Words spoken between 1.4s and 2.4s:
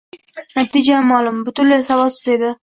butunlay savodsiz